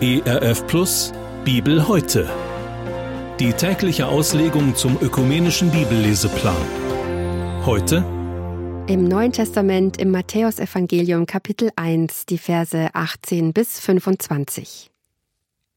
[0.00, 1.12] ERF Plus
[1.44, 2.30] Bibel heute.
[3.40, 6.56] Die tägliche Auslegung zum ökumenischen Bibelleseplan.
[7.64, 8.04] Heute
[8.86, 14.90] im Neuen Testament im Matthäusevangelium Kapitel 1, die Verse 18 bis 25.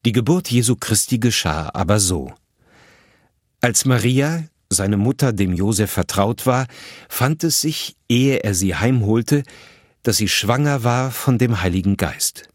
[0.06, 2.32] Die Geburt Jesu Christi geschah aber so.
[3.60, 6.66] Als Maria, seine Mutter, dem Josef vertraut war,
[7.08, 9.42] fand es sich, ehe er sie heimholte,
[10.02, 12.48] dass sie schwanger war von dem Heiligen Geist.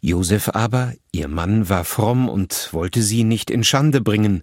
[0.00, 4.42] Josef aber, ihr Mann, war fromm und wollte sie nicht in Schande bringen,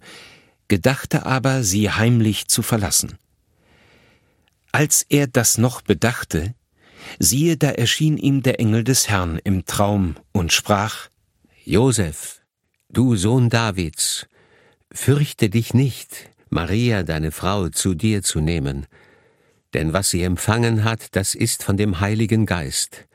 [0.68, 3.18] gedachte aber, sie heimlich zu verlassen.
[4.72, 6.54] Als er das noch bedachte,
[7.18, 11.08] siehe, da erschien ihm der Engel des Herrn im Traum und sprach,
[11.64, 12.40] Josef,
[12.88, 14.26] du Sohn Davids,
[14.92, 18.86] fürchte dich nicht, Maria, deine Frau, zu dir zu nehmen,
[19.74, 23.06] denn was sie empfangen hat, das ist von dem Heiligen Geist.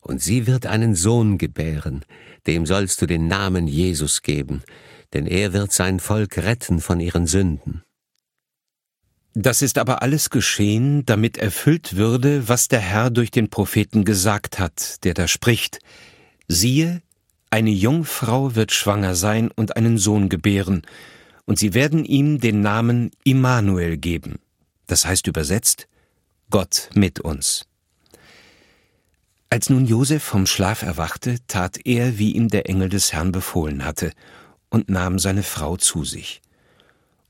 [0.00, 2.04] Und sie wird einen Sohn gebären,
[2.46, 4.62] dem sollst du den Namen Jesus geben,
[5.12, 7.82] denn er wird sein Volk retten von ihren Sünden.
[9.34, 14.58] Das ist aber alles geschehen, damit erfüllt würde, was der Herr durch den Propheten gesagt
[14.58, 15.78] hat, der da spricht,
[16.48, 17.00] siehe,
[17.48, 20.82] eine Jungfrau wird schwanger sein und einen Sohn gebären,
[21.44, 24.38] und sie werden ihm den Namen Immanuel geben,
[24.86, 25.88] das heißt übersetzt
[26.50, 27.66] Gott mit uns.
[29.50, 33.84] Als nun Josef vom Schlaf erwachte, tat er, wie ihm der Engel des Herrn befohlen
[33.84, 34.12] hatte,
[34.70, 36.40] und nahm seine Frau zu sich.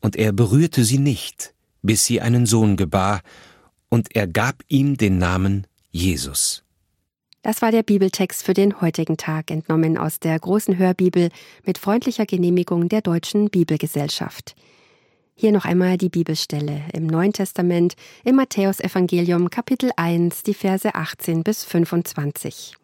[0.00, 3.22] Und er berührte sie nicht, bis sie einen Sohn gebar,
[3.88, 6.62] und er gab ihm den Namen Jesus.
[7.42, 11.28] Das war der Bibeltext für den heutigen Tag, entnommen aus der großen Hörbibel
[11.66, 14.54] mit freundlicher Genehmigung der Deutschen Bibelgesellschaft.
[15.42, 21.42] Hier noch einmal die Bibelstelle im Neuen Testament im Matthäusevangelium Kapitel 1, die Verse 18
[21.42, 22.76] bis 25.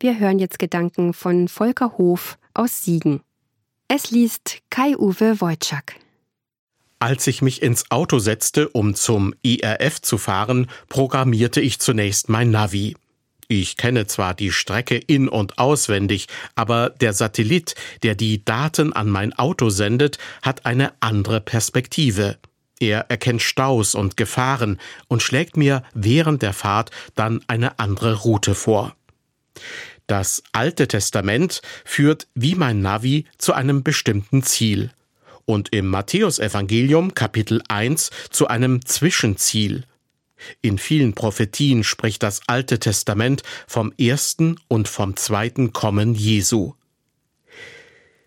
[0.00, 3.22] Wir hören jetzt Gedanken von Volker Hof aus Siegen.
[3.88, 5.96] Es liest Kai-Uwe Wojczak.
[6.98, 12.50] Als ich mich ins Auto setzte, um zum IRF zu fahren, programmierte ich zunächst mein
[12.50, 12.96] Navi.
[13.52, 17.74] Ich kenne zwar die Strecke in und auswendig, aber der Satellit,
[18.04, 22.38] der die Daten an mein Auto sendet, hat eine andere Perspektive.
[22.78, 24.78] Er erkennt Staus und Gefahren
[25.08, 28.94] und schlägt mir während der Fahrt dann eine andere Route vor.
[30.06, 34.92] Das Alte Testament führt wie mein Navi zu einem bestimmten Ziel
[35.44, 39.86] und im Matthäusevangelium Kapitel 1 zu einem Zwischenziel.
[40.62, 46.74] In vielen Prophetien spricht das Alte Testament vom ersten und vom zweiten Kommen Jesu.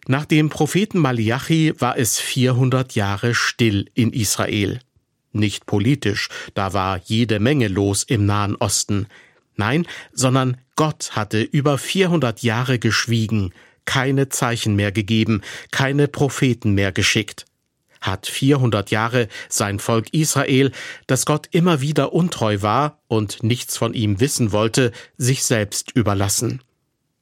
[0.07, 4.79] Nach dem Propheten Malachi war es 400 Jahre still in Israel.
[5.31, 9.07] Nicht politisch, da war jede Menge los im Nahen Osten.
[9.55, 13.53] Nein, sondern Gott hatte über 400 Jahre geschwiegen,
[13.85, 15.41] keine Zeichen mehr gegeben,
[15.71, 17.45] keine Propheten mehr geschickt
[18.03, 20.71] hat 400 Jahre sein Volk Israel,
[21.07, 26.61] das Gott immer wieder untreu war und nichts von ihm wissen wollte, sich selbst überlassen.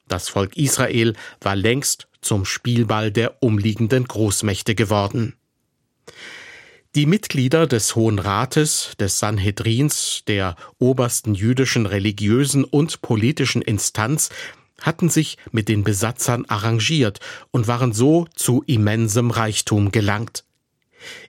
[0.08, 5.34] Das Volk Israel war längst zum Spielball der umliegenden Großmächte geworden.
[6.94, 14.28] Die Mitglieder des Hohen Rates, des Sanhedrins, der obersten jüdischen religiösen und politischen Instanz,
[14.78, 20.44] hatten sich mit den Besatzern arrangiert und waren so zu immensem Reichtum gelangt.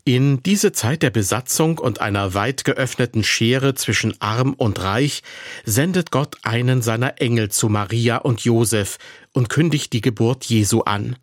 [0.03, 5.23] In diese Zeit der Besatzung und einer weit geöffneten Schere zwischen arm und reich
[5.65, 8.97] sendet Gott einen seiner Engel zu Maria und Josef
[9.31, 11.15] und kündigt die Geburt Jesu an.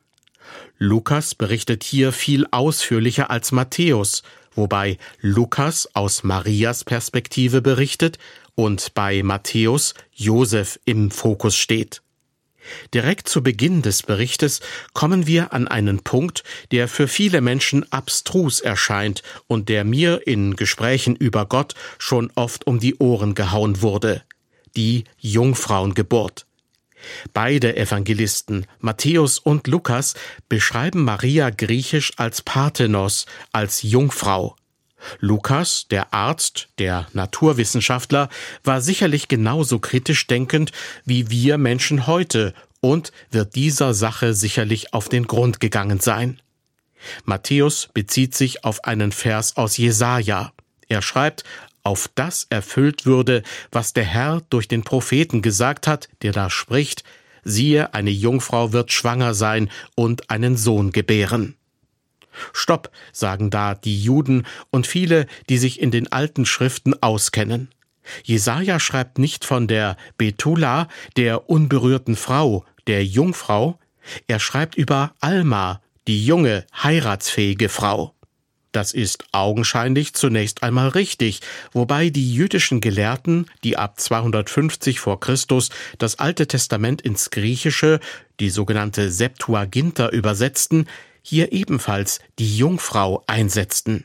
[0.78, 4.22] Lukas berichtet hier viel ausführlicher als Matthäus,
[4.54, 8.18] wobei Lukas aus Marias Perspektive berichtet
[8.54, 12.02] und bei Matthäus Josef im Fokus steht.
[12.94, 14.60] Direkt zu Beginn des Berichtes
[14.92, 20.56] kommen wir an einen Punkt, der für viele Menschen abstrus erscheint und der mir in
[20.56, 24.22] Gesprächen über Gott schon oft um die Ohren gehauen wurde.
[24.76, 26.46] Die Jungfrauengeburt.
[27.32, 30.14] Beide Evangelisten, Matthäus und Lukas,
[30.48, 34.56] beschreiben Maria griechisch als Parthenos, als Jungfrau.
[35.18, 38.28] Lukas, der Arzt, der Naturwissenschaftler,
[38.64, 40.72] war sicherlich genauso kritisch denkend
[41.04, 46.40] wie wir Menschen heute und wird dieser Sache sicherlich auf den Grund gegangen sein.
[47.24, 50.52] Matthäus bezieht sich auf einen Vers aus Jesaja.
[50.88, 51.44] Er schreibt,
[51.82, 53.42] auf das erfüllt würde,
[53.72, 57.04] was der Herr durch den Propheten gesagt hat, der da spricht,
[57.42, 61.56] siehe, eine Jungfrau wird schwanger sein und einen Sohn gebären.
[62.52, 67.68] Stopp, sagen da die Juden und viele, die sich in den alten Schriften auskennen.
[68.24, 73.78] Jesaja schreibt nicht von der Betula, der unberührten Frau, der Jungfrau,
[74.26, 78.14] er schreibt über Alma, die junge, heiratsfähige Frau.
[78.72, 81.40] Das ist augenscheinlich zunächst einmal richtig,
[81.72, 87.98] wobei die jüdischen Gelehrten, die ab 250 vor Christus das Alte Testament ins Griechische,
[88.38, 90.86] die sogenannte Septuaginta übersetzten,
[91.22, 94.04] hier ebenfalls die Jungfrau einsetzten.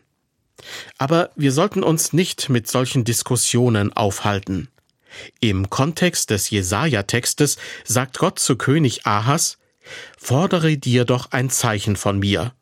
[0.98, 4.70] Aber wir sollten uns nicht mit solchen Diskussionen aufhalten.
[5.40, 9.58] Im Kontext des Jesaja-Textes sagt Gott zu König Ahas,
[10.18, 12.54] Fordere dir doch ein Zeichen von mir.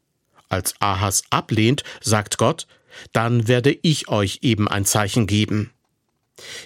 [0.49, 2.67] Als Ahas ablehnt, sagt Gott,
[3.11, 5.72] dann werde ich euch eben ein Zeichen geben.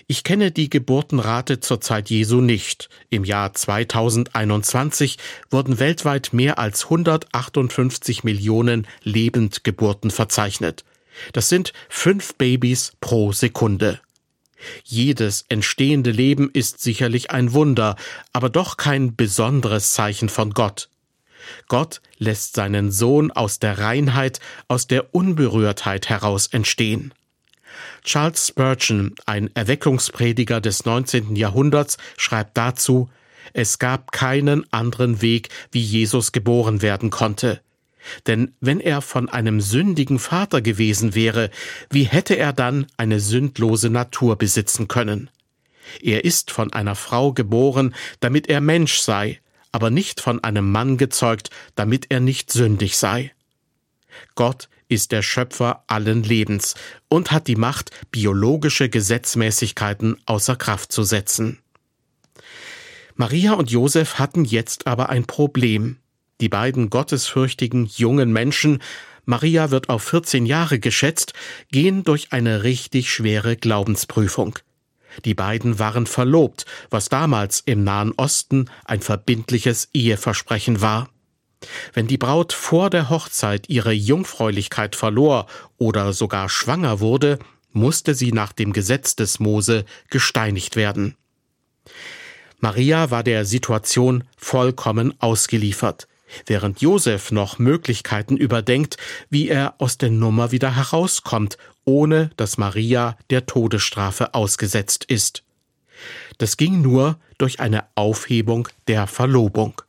[0.08, 2.90] Ich kenne die Geburtenrate zur Zeit Jesu nicht.
[3.10, 5.18] Im Jahr 2021
[5.50, 10.84] wurden weltweit mehr als 158 Millionen Lebendgeburten verzeichnet.
[11.34, 14.00] Das sind fünf Babys pro Sekunde.
[14.84, 17.96] Jedes entstehende Leben ist sicherlich ein Wunder,
[18.34, 20.90] aber doch kein besonderes Zeichen von Gott.
[21.68, 27.14] Gott lässt seinen Sohn aus der Reinheit, aus der Unberührtheit heraus entstehen.
[28.04, 31.36] Charles Spurgeon, ein Erweckungsprediger des 19.
[31.36, 33.10] Jahrhunderts, schreibt dazu,
[33.54, 37.62] es gab keinen anderen Weg, wie Jesus geboren werden konnte.
[38.26, 41.50] Denn wenn er von einem sündigen Vater gewesen wäre,
[41.90, 45.30] wie hätte er dann eine sündlose Natur besitzen können?
[46.02, 49.40] Er ist von einer Frau geboren, damit er Mensch sei,
[49.72, 53.32] aber nicht von einem Mann gezeugt, damit er nicht sündig sei.
[54.36, 56.76] Gott ist der Schöpfer allen Lebens
[57.10, 61.60] und hat die Macht, biologische Gesetzmäßigkeiten außer Kraft zu setzen.
[63.16, 65.98] Maria und Josef hatten jetzt aber ein Problem.
[66.40, 68.82] Die beiden gottesfürchtigen jungen Menschen,
[69.26, 71.34] Maria wird auf 14 Jahre geschätzt,
[71.72, 74.60] gehen durch eine richtig schwere Glaubensprüfung.
[75.26, 81.10] Die beiden waren verlobt, was damals im Nahen Osten ein verbindliches Eheversprechen war.
[81.94, 87.40] Wenn die Braut vor der Hochzeit ihre Jungfräulichkeit verlor oder sogar schwanger wurde,
[87.72, 91.16] musste sie nach dem Gesetz des Mose gesteinigt werden.
[92.60, 96.08] Maria war der Situation vollkommen ausgeliefert
[96.46, 98.98] während Josef noch Möglichkeiten überdenkt,
[99.30, 105.44] wie er aus der Nummer wieder herauskommt, ohne dass Maria der Todesstrafe ausgesetzt ist.
[106.38, 109.82] Das ging nur durch eine Aufhebung der Verlobung.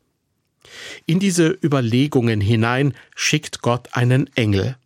[1.06, 4.76] In diese Überlegungen hinein schickt Gott einen Engel.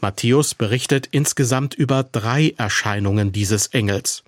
[0.00, 4.22] Matthäus berichtet insgesamt über drei Erscheinungen dieses Engels.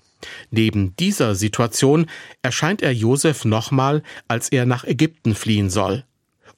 [0.50, 2.06] Neben dieser Situation
[2.42, 6.04] erscheint er Josef nochmal, als er nach Ägypten fliehen soll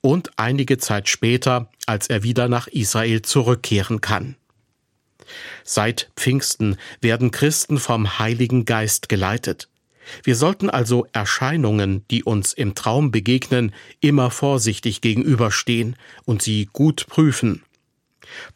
[0.00, 4.36] und einige Zeit später, als er wieder nach Israel zurückkehren kann.
[5.64, 9.68] Seit Pfingsten werden Christen vom Heiligen Geist geleitet.
[10.22, 17.06] Wir sollten also Erscheinungen, die uns im Traum begegnen, immer vorsichtig gegenüberstehen und sie gut
[17.08, 17.62] prüfen.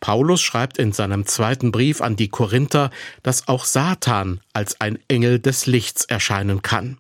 [0.01, 2.91] Paulus schreibt in seinem zweiten Brief an die Korinther,
[3.23, 6.99] dass auch Satan als ein Engel des Lichts erscheinen kann.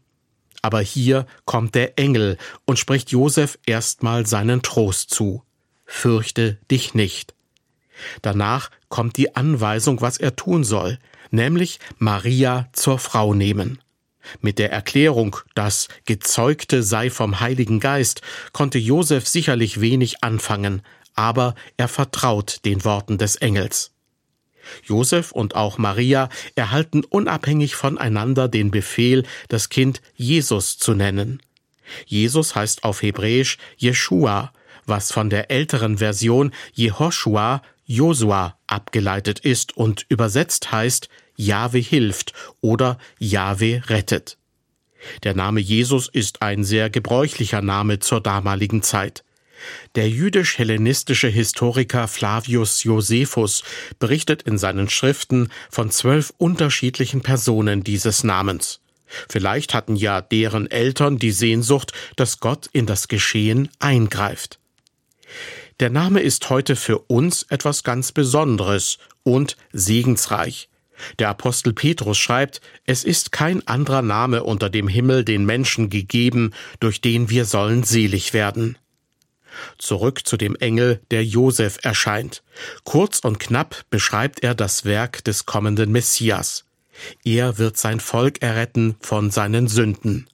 [0.62, 5.42] Aber hier kommt der Engel und spricht Josef erstmal seinen Trost zu.
[5.84, 7.34] Fürchte dich nicht.
[8.22, 10.98] Danach kommt die Anweisung, was er tun soll,
[11.30, 13.80] nämlich Maria zur Frau nehmen.
[14.40, 20.82] Mit der Erklärung, das Gezeugte sei vom Heiligen Geist, konnte Josef sicherlich wenig anfangen,
[21.14, 23.92] aber er vertraut den Worten des Engels.
[24.84, 31.42] Josef und auch Maria erhalten unabhängig voneinander den Befehl, das Kind Jesus zu nennen.
[32.06, 34.52] Jesus heißt auf Hebräisch Jeshua,
[34.86, 42.98] was von der älteren Version Jehoshua, Josua abgeleitet ist und übersetzt heißt Jahwe hilft oder
[43.18, 44.38] Jahwe rettet.
[45.24, 49.24] Der Name Jesus ist ein sehr gebräuchlicher Name zur damaligen Zeit.
[49.94, 53.62] Der jüdisch-hellenistische Historiker Flavius Josephus
[53.98, 58.80] berichtet in seinen Schriften von zwölf unterschiedlichen Personen dieses Namens.
[59.28, 64.58] Vielleicht hatten ja deren Eltern die Sehnsucht, dass Gott in das Geschehen eingreift.
[65.80, 70.68] Der Name ist heute für uns etwas ganz Besonderes und segensreich.
[71.18, 76.52] Der Apostel Petrus schreibt, es ist kein anderer Name unter dem Himmel den Menschen gegeben,
[76.80, 78.78] durch den wir sollen selig werden.
[79.78, 82.42] Zurück zu dem Engel, der Josef erscheint.
[82.84, 86.64] Kurz und knapp beschreibt er das Werk des kommenden Messias.
[87.24, 90.26] Er wird sein Volk erretten von seinen Sünden.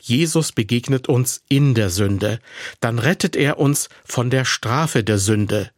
[0.00, 2.40] Jesus begegnet uns in der Sünde,
[2.80, 5.70] dann rettet er uns von der Strafe der Sünde,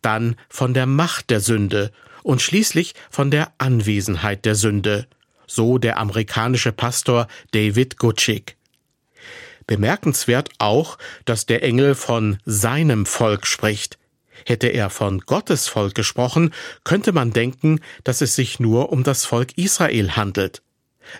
[0.00, 1.92] dann von der Macht der Sünde
[2.22, 5.06] und schließlich von der Anwesenheit der Sünde.
[5.46, 8.56] so der amerikanische Pastor David Gutschick.
[9.66, 13.98] Bemerkenswert auch, dass der Engel von seinem Volk spricht.
[14.46, 16.52] Hätte er von Gottes Volk gesprochen,
[16.84, 20.62] könnte man denken, dass es sich nur um das Volk Israel handelt.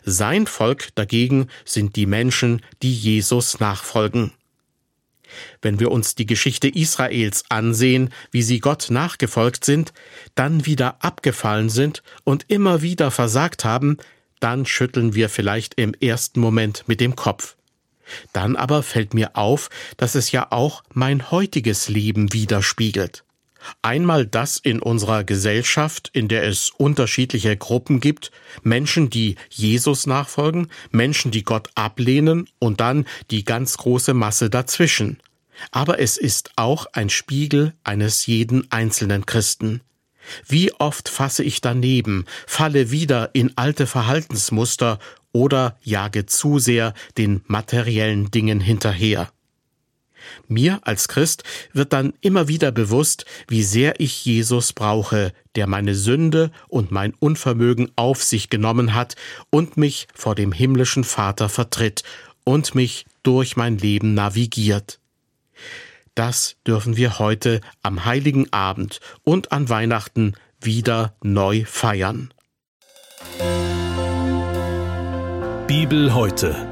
[0.05, 4.33] Sein Volk dagegen sind die Menschen, die Jesus nachfolgen.
[5.61, 9.93] Wenn wir uns die Geschichte Israels ansehen, wie sie Gott nachgefolgt sind,
[10.35, 13.97] dann wieder abgefallen sind und immer wieder versagt haben,
[14.41, 17.57] dann schütteln wir vielleicht im ersten Moment mit dem Kopf.
[18.33, 23.25] Dann aber fällt mir auf, dass es ja auch mein heutiges Leben widerspiegelt.
[23.81, 28.31] Einmal das in unserer Gesellschaft, in der es unterschiedliche Gruppen gibt,
[28.63, 35.19] Menschen, die Jesus nachfolgen, Menschen, die Gott ablehnen und dann die ganz große Masse dazwischen.
[35.71, 39.81] Aber es ist auch ein Spiegel eines jeden einzelnen Christen.
[40.47, 44.99] Wie oft fasse ich daneben, falle wieder in alte Verhaltensmuster
[45.33, 49.33] oder jage zu sehr den materiellen Dingen hinterher.
[50.49, 55.95] Mir als Christ wird dann immer wieder bewusst, wie sehr ich Jesus brauche, der meine
[55.95, 59.17] Sünde und mein Unvermögen auf sich genommen hat
[59.51, 62.03] und mich vor dem himmlischen Vater vertritt
[62.45, 64.99] und mich durch mein Leben navigiert.
[66.15, 72.33] Das dürfen wir heute am heiligen Abend und an Weihnachten wieder neu feiern.
[75.67, 76.72] Bibel heute.